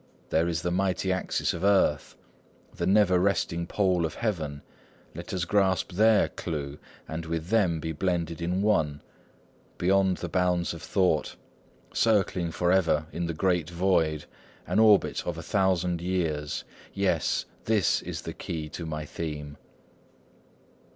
There 0.31 0.47
is 0.47 0.63
the 0.63 0.71
mighty 0.71 1.11
axis 1.13 1.53
of 1.53 1.63
Earth, 1.63 2.15
The 2.75 2.87
never 2.87 3.19
resting 3.19 3.67
pole 3.67 4.03
of 4.03 4.15
Heaven; 4.15 4.63
Let 5.13 5.31
us 5.31 5.45
grasp 5.45 5.91
their 5.91 6.29
clue, 6.29 6.79
And 7.07 7.27
with 7.27 7.49
them 7.49 7.79
be 7.79 7.91
blended 7.91 8.41
in 8.41 8.63
One, 8.63 9.03
Beyond 9.77 10.17
the 10.17 10.27
bounds 10.27 10.73
of 10.73 10.81
thought, 10.81 11.35
Circling 11.93 12.49
for 12.49 12.71
ever 12.71 13.05
in 13.11 13.27
the 13.27 13.35
great 13.35 13.69
Void, 13.69 14.25
An 14.65 14.79
orbit 14.79 15.21
of 15.27 15.37
a 15.37 15.43
thousand 15.43 16.01
years,— 16.01 16.63
Yes, 16.95 17.45
this 17.65 18.01
is 18.01 18.23
the 18.23 18.33
key 18.33 18.69
to 18.69 18.87
my 18.87 19.05
theme." 19.05 19.55